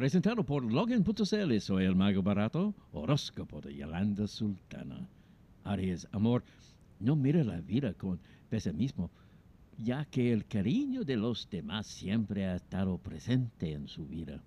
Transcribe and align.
Presentado 0.00 0.42
por 0.44 0.64
Logan.cl, 0.64 1.60
soy 1.60 1.84
el 1.84 1.94
mago 1.94 2.22
barato, 2.22 2.72
horóscopo 2.94 3.60
de 3.60 3.76
Yolanda 3.76 4.26
Sultana. 4.26 5.06
Aries, 5.62 6.08
amor, 6.12 6.42
no 7.00 7.14
mire 7.16 7.44
la 7.44 7.60
vida 7.60 7.92
con 7.92 8.18
pesimismo, 8.48 9.10
ya 9.76 10.06
que 10.06 10.32
el 10.32 10.46
cariño 10.46 11.04
de 11.04 11.18
los 11.18 11.50
demás 11.50 11.86
siempre 11.86 12.46
ha 12.46 12.56
estado 12.56 12.96
presente 12.96 13.74
en 13.74 13.88
su 13.88 14.06
vida. 14.06 14.42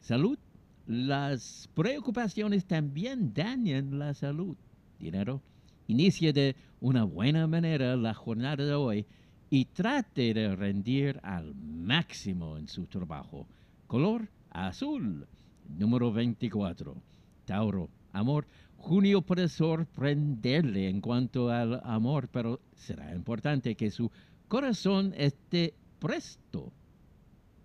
Salud, 0.00 0.38
las 0.86 1.68
preocupaciones 1.74 2.64
también 2.64 3.34
dañan 3.34 3.98
la 3.98 4.14
salud. 4.14 4.56
Dinero, 4.98 5.42
inicie 5.88 6.32
de 6.32 6.56
una 6.80 7.04
buena 7.04 7.46
manera 7.46 7.96
la 7.96 8.14
jornada 8.14 8.64
de 8.64 8.72
hoy 8.72 9.04
y 9.50 9.66
trate 9.66 10.32
de 10.32 10.56
rendir 10.56 11.20
al 11.22 11.54
máximo 11.54 12.56
en 12.56 12.66
su 12.66 12.86
trabajo. 12.86 13.46
Color 13.88 14.34
azul. 14.56 15.26
Número 15.68 16.12
24. 16.12 16.96
Tauro, 17.44 17.90
amor. 18.12 18.46
Junio 18.76 19.22
puede 19.22 19.48
sorprenderle 19.48 20.88
en 20.88 21.00
cuanto 21.00 21.50
al 21.50 21.80
amor, 21.84 22.28
pero 22.28 22.60
será 22.74 23.14
importante 23.14 23.74
que 23.74 23.90
su 23.90 24.10
corazón 24.48 25.12
esté 25.16 25.74
presto 25.98 26.72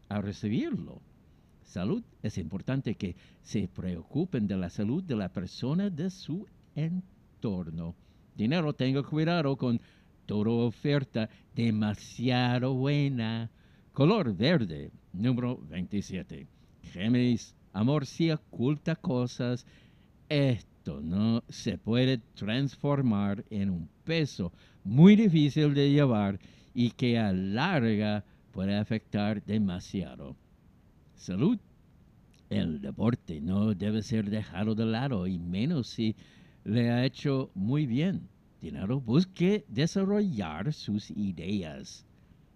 a 0.10 0.22
recibirlo. 0.22 1.02
Salud, 1.64 2.04
es 2.22 2.38
importante 2.38 2.96
que 2.96 3.16
se 3.42 3.68
preocupen 3.68 4.48
de 4.48 4.58
la 4.58 4.70
salud 4.70 5.04
de 5.04 5.16
la 5.16 5.30
persona 5.30 5.90
de 5.90 6.10
su 6.10 6.46
entorno. 6.76 7.96
Dinero, 8.36 8.74
tenga 8.74 9.04
cuidado 9.04 9.56
con 9.56 9.80
toda 10.26 10.52
oferta 10.52 11.30
demasiado 11.56 12.74
buena. 12.74 13.50
Color 13.94 14.36
verde, 14.36 14.92
número 15.14 15.58
27. 15.70 16.61
Géminis, 16.82 17.56
amor 17.74 18.06
si 18.06 18.32
oculta 18.32 18.96
cosas, 18.96 19.66
esto 20.30 21.00
no 21.02 21.44
se 21.50 21.78
puede 21.78 22.20
transformar 22.36 23.46
en 23.50 23.70
un 23.70 23.90
peso 24.04 24.52
muy 24.84 25.16
difícil 25.16 25.74
de 25.74 25.92
llevar 25.92 26.40
y 26.74 26.92
que 26.92 27.20
a 27.20 27.32
larga 27.32 28.24
puede 28.52 28.76
afectar 28.76 29.44
demasiado. 29.44 30.36
Salud. 31.16 31.60
El 32.50 32.82
deporte 32.82 33.40
no 33.40 33.74
debe 33.74 34.02
ser 34.02 34.30
dejado 34.30 34.76
de 34.76 34.86
lado 34.86 35.26
y 35.28 35.38
menos 35.38 35.88
si 35.88 36.16
le 36.66 36.90
ha 36.90 37.06
hecho 37.06 37.50
muy 37.56 37.86
bien. 37.86 38.28
Dinero, 38.62 39.00
busque 39.00 39.64
desarrollar 39.70 40.74
sus 40.74 41.10
ideas. 41.12 42.06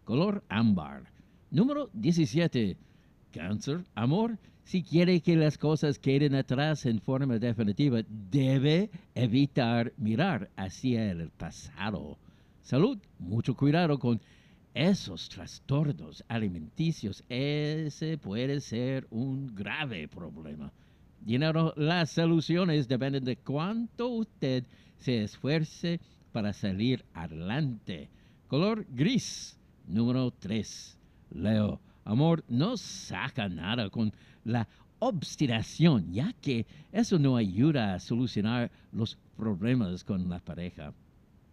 Color 0.04 0.44
ámbar. 0.50 1.12
Número 1.50 1.90
17. 1.94 2.78
Cáncer, 3.36 3.84
amor, 3.96 4.38
si 4.64 4.82
quiere 4.82 5.20
que 5.20 5.36
las 5.36 5.58
cosas 5.58 6.00
queden 6.00 6.36
atrás 6.36 6.86
en 6.86 7.02
forma 7.02 7.38
definitiva, 7.38 8.00
debe 8.08 8.90
evitar 9.14 9.92
mirar 9.98 10.50
hacia 10.56 11.12
el 11.12 11.30
pasado. 11.32 12.18
Salud, 12.62 12.98
mucho 13.20 13.54
cuidado 13.54 14.00
con 14.00 14.22
esos 14.74 15.28
trastornos 15.28 16.24
alimenticios. 16.30 17.26
Ese 17.28 18.18
puede 18.18 18.62
ser 18.62 19.06
un 19.12 19.54
grave 19.54 20.08
problema. 20.08 20.72
Dinero, 21.20 21.74
las 21.76 22.12
soluciones 22.12 22.88
dependen 22.88 23.26
de 23.26 23.36
cuánto 23.36 24.08
usted 24.08 24.64
se 24.98 25.24
esfuerce 25.24 26.00
para 26.32 26.54
salir 26.54 27.04
adelante. 27.14 28.08
Color 28.48 28.86
gris, 28.96 29.58
número 29.88 30.32
3. 30.32 30.98
Leo, 31.32 31.82
Amor, 32.06 32.44
no 32.48 32.78
saca 32.78 33.50
nada 33.50 33.90
con 33.90 34.14
la 34.44 34.68
obstinación, 35.00 36.14
ya 36.14 36.34
que 36.40 36.66
eso 36.92 37.18
no 37.18 37.36
ayuda 37.36 37.96
a 37.96 38.00
solucionar 38.00 38.72
los 38.92 39.18
problemas 39.36 40.04
con 40.04 40.30
la 40.30 40.40
pareja. 40.40 40.94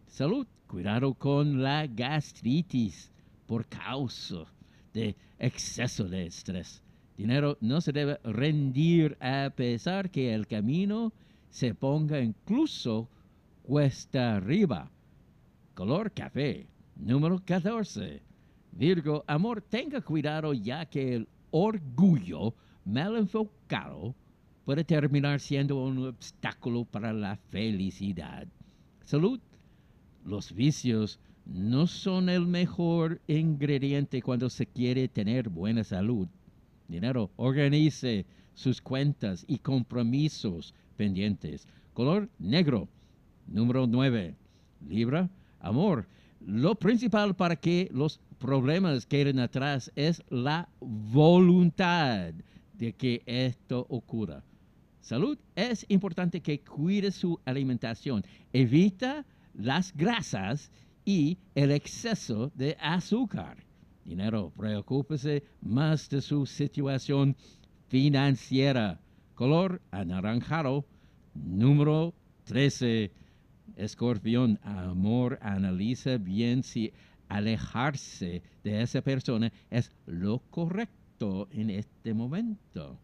Salud, 0.06 0.46
cuidado 0.66 1.14
con 1.14 1.62
la 1.62 1.86
gastritis 1.86 3.10
por 3.46 3.66
causa 3.66 4.44
de 4.92 5.16
exceso 5.38 6.04
de 6.04 6.26
estrés. 6.26 6.82
Dinero 7.16 7.56
no 7.62 7.80
se 7.80 7.92
debe 7.92 8.18
rendir 8.22 9.16
a 9.20 9.50
pesar 9.56 10.10
que 10.10 10.34
el 10.34 10.46
camino 10.46 11.12
se 11.50 11.74
ponga 11.74 12.20
incluso 12.20 13.08
cuesta 13.62 14.36
arriba. 14.36 14.90
Color 15.74 16.12
café, 16.12 16.66
número 16.96 17.42
14. 17.42 18.31
Virgo, 18.72 19.22
amor, 19.26 19.60
tenga 19.62 20.00
cuidado 20.00 20.54
ya 20.54 20.86
que 20.86 21.14
el 21.14 21.28
orgullo 21.50 22.54
mal 22.84 23.16
enfocado 23.16 24.14
puede 24.64 24.84
terminar 24.84 25.40
siendo 25.40 25.82
un 25.84 26.06
obstáculo 26.06 26.84
para 26.84 27.12
la 27.12 27.36
felicidad. 27.36 28.46
Salud. 29.04 29.40
Los 30.24 30.54
vicios 30.54 31.18
no 31.44 31.86
son 31.86 32.28
el 32.28 32.46
mejor 32.46 33.20
ingrediente 33.26 34.22
cuando 34.22 34.48
se 34.48 34.66
quiere 34.66 35.08
tener 35.08 35.48
buena 35.48 35.82
salud. 35.82 36.28
Dinero, 36.88 37.30
organice 37.36 38.24
sus 38.54 38.80
cuentas 38.80 39.44
y 39.48 39.58
compromisos 39.58 40.74
pendientes. 40.96 41.66
Color 41.92 42.28
negro. 42.38 42.88
Número 43.48 43.86
9. 43.86 44.36
Libra, 44.88 45.28
amor. 45.60 46.06
Lo 46.40 46.74
principal 46.74 47.34
para 47.34 47.56
que 47.56 47.88
los 47.92 48.20
problemas 48.42 49.06
queden 49.06 49.38
atrás 49.38 49.92
es 49.94 50.20
la 50.28 50.68
voluntad 50.80 52.34
de 52.74 52.92
que 52.92 53.22
esto 53.24 53.86
ocurra. 53.88 54.42
Salud, 55.00 55.38
es 55.54 55.86
importante 55.88 56.40
que 56.40 56.60
cuide 56.60 57.12
su 57.12 57.38
alimentación. 57.44 58.24
Evita 58.52 59.24
las 59.54 59.96
grasas 59.96 60.72
y 61.04 61.38
el 61.54 61.70
exceso 61.70 62.50
de 62.56 62.76
azúcar. 62.80 63.58
Dinero, 64.04 64.52
preocúpese 64.56 65.44
más 65.60 66.10
de 66.10 66.20
su 66.20 66.44
situación 66.44 67.36
financiera. 67.86 69.00
Color 69.36 69.80
anaranjado, 69.92 70.84
número 71.34 72.12
13. 72.44 73.12
Escorpión, 73.76 74.58
amor, 74.64 75.38
analiza 75.40 76.18
bien 76.18 76.64
si 76.64 76.92
alejarse 77.32 78.42
de 78.62 78.82
esa 78.82 79.00
persona 79.00 79.50
es 79.70 79.90
lo 80.06 80.40
correcto 80.50 81.48
en 81.50 81.70
este 81.70 82.12
momento. 82.12 82.98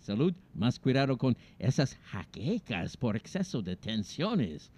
Salud, 0.00 0.34
más 0.54 0.78
cuidado 0.78 1.18
con 1.18 1.36
esas 1.58 1.94
jaquecas 1.96 2.96
por 2.96 3.16
exceso 3.16 3.60
de 3.62 3.76
tensiones. 3.76 4.72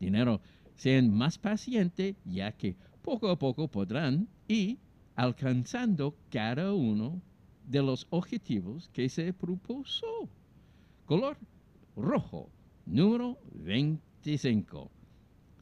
Dinero, 0.00 0.40
sean 0.74 1.10
más 1.10 1.38
pacientes 1.38 2.16
ya 2.24 2.52
que 2.52 2.76
poco 3.02 3.28
a 3.28 3.38
poco 3.38 3.68
podrán 3.68 4.26
ir 4.48 4.78
alcanzando 5.14 6.16
cada 6.30 6.72
uno 6.72 7.20
de 7.66 7.82
los 7.82 8.06
objetivos 8.10 8.88
que 8.90 9.08
se 9.08 9.32
propuso. 9.34 10.28
Color 11.04 11.36
rojo, 11.94 12.50
número 12.86 13.38
25. 13.52 14.90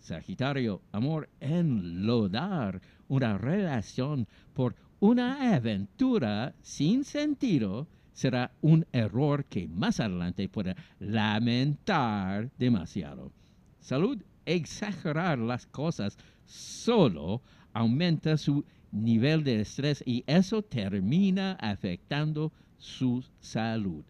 Sagitario, 0.05 0.83
amor, 0.93 1.31
enlodar 1.41 2.83
una 3.09 3.39
relación 3.39 4.29
por 4.53 4.77
una 5.01 5.55
aventura 5.55 6.55
sin 6.61 7.05
sentido 7.05 7.89
será 8.13 8.53
un 8.61 8.85
error 8.93 9.47
que 9.47 9.67
más 9.67 10.01
adelante 10.01 10.47
puede 10.51 10.77
lamentar 10.99 12.51
demasiado. 12.59 13.33
Salud, 13.81 14.23
exagerar 14.45 15.39
las 15.39 15.65
cosas 15.65 16.19
solo 16.45 17.41
aumenta 17.73 18.37
su 18.37 18.63
nivel 18.93 19.43
de 19.43 19.63
estrés 19.63 20.05
y 20.05 20.23
eso 20.27 20.61
termina 20.61 21.53
afectando 21.53 22.53
su 22.77 23.25
salud. 23.41 24.05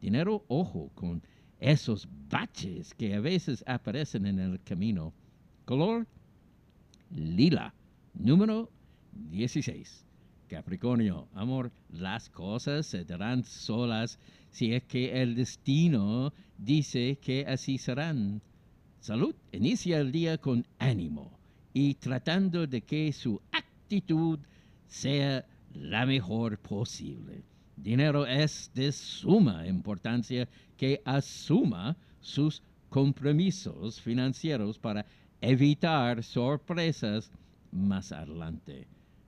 Dinero, 0.00 0.44
ojo 0.46 0.92
con 0.94 1.20
esos 1.58 2.08
baches 2.30 2.94
que 2.94 3.16
a 3.16 3.20
veces 3.20 3.64
aparecen 3.66 4.26
en 4.26 4.38
el 4.38 4.62
camino 4.62 5.12
Color 5.64 6.06
lila. 7.10 7.72
Número 8.14 8.68
16. 9.12 10.04
Capricornio, 10.48 11.28
amor, 11.34 11.70
las 11.90 12.28
cosas 12.28 12.86
se 12.86 13.04
darán 13.04 13.44
solas 13.44 14.18
si 14.50 14.74
es 14.74 14.82
que 14.84 15.22
el 15.22 15.34
destino 15.34 16.32
dice 16.58 17.18
que 17.22 17.46
así 17.46 17.78
serán. 17.78 18.42
Salud, 19.00 19.34
inicia 19.52 19.98
el 19.98 20.12
día 20.12 20.36
con 20.38 20.66
ánimo 20.78 21.38
y 21.72 21.94
tratando 21.94 22.66
de 22.66 22.82
que 22.82 23.12
su 23.12 23.40
actitud 23.52 24.38
sea 24.86 25.46
la 25.74 26.04
mejor 26.04 26.58
posible. 26.58 27.42
Dinero 27.76 28.26
es 28.26 28.70
de 28.74 28.92
suma 28.92 29.66
importancia 29.66 30.48
que 30.76 31.00
asuma 31.04 31.96
sus 32.20 32.62
compromisos 32.90 34.00
financieros 34.00 34.78
para 34.78 35.06
evitar 35.42 36.22
sorpresas 36.22 37.30
más 37.72 38.12
adelante. 38.12 38.86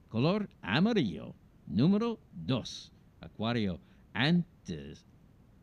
Color 0.08 0.48
amarillo. 0.62 1.34
Número 1.66 2.20
2. 2.46 2.92
Acuario. 3.20 3.80
antes 4.12 5.04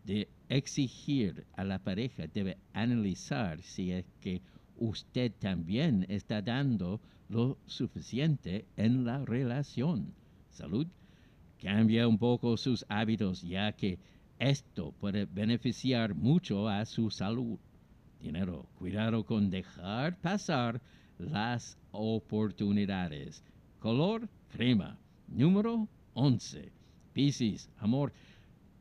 de 0.03 0.27
exigir 0.49 1.45
a 1.55 1.63
la 1.63 1.79
pareja, 1.79 2.27
debe 2.27 2.57
analizar 2.73 3.61
si 3.61 3.91
es 3.93 4.05
que 4.19 4.41
usted 4.77 5.31
también 5.39 6.05
está 6.09 6.41
dando 6.41 6.99
lo 7.29 7.57
suficiente 7.65 8.65
en 8.75 9.05
la 9.05 9.23
relación. 9.23 10.13
Salud. 10.49 10.87
Cambia 11.61 12.07
un 12.09 12.17
poco 12.17 12.57
sus 12.57 12.83
hábitos 12.89 13.41
ya 13.41 13.71
que 13.71 13.99
esto 14.37 14.91
puede 14.99 15.25
beneficiar 15.25 16.13
mucho 16.13 16.67
a 16.67 16.83
su 16.85 17.09
salud. 17.09 17.57
Dinero. 18.21 18.67
Cuidado 18.77 19.25
con 19.25 19.49
dejar 19.49 20.17
pasar 20.17 20.81
las 21.17 21.77
oportunidades. 21.91 23.43
Color 23.79 24.29
crema. 24.49 24.97
Número 25.27 25.87
11. 26.13 26.71
Piscis. 27.13 27.69
Amor. 27.79 28.13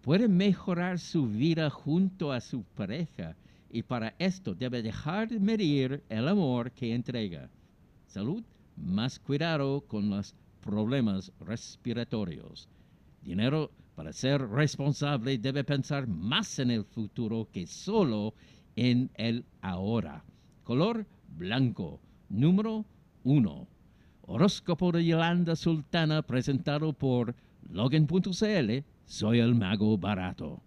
Puede 0.03 0.29
mejorar 0.29 0.99
su 0.99 1.27
vida 1.27 1.71
junto 1.71 2.33
a 2.33 2.41
su 2.41 2.63
pareja 2.63 3.37
y 3.71 3.83
para 3.83 4.15
esto 4.19 4.55
debe 4.55 4.83
dejar 4.83 5.29
de 5.29 5.41
medir 5.41 6.03
el 6.09 6.29
amor 6.29 6.73
que 6.73 6.95
entrega. 6.95 7.49
Salud. 8.07 8.43
Más 8.77 9.19
cuidado 9.19 9.83
con 9.83 10.09
los 10.09 10.35
problemas 10.61 11.33
respiratorios. 11.41 12.69
Dinero 13.23 13.71
para 13.95 14.13
ser 14.13 14.41
responsable 14.49 15.37
debe 15.37 15.65
pensar 15.65 16.07
más 16.07 16.59
en 16.59 16.71
el 16.71 16.85
futuro 16.85 17.49
que 17.53 17.67
solo 17.67 18.35
en 18.81 19.11
el 19.17 19.45
ahora. 19.61 20.25
Color 20.65 21.07
blanco. 21.37 22.01
Número 22.31 22.87
1. 23.25 23.69
Horóscopo 24.23 24.91
de 24.91 25.05
Yolanda 25.05 25.55
Sultana 25.55 26.23
presentado 26.23 26.95
por 26.95 27.35
Logan.cl. 27.69 28.85
Soy 29.05 29.39
el 29.41 29.55
mago 29.55 29.99
barato. 29.99 30.63